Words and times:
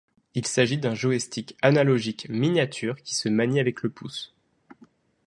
Il 0.33 0.47
s'agit 0.47 0.79
d'un 0.79 0.95
joystick 0.95 1.55
analogique 1.61 2.27
miniature 2.27 2.95
qui 3.03 3.13
se 3.13 3.29
manie 3.29 3.59
avec 3.59 3.83
le 3.83 3.91
pouce. 3.91 4.33